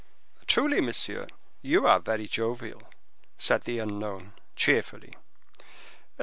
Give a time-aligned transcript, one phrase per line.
[0.47, 1.27] "Truly, monsieur,
[1.61, 2.81] you are very jovial,"
[3.37, 5.13] said the unknown, cheerfully.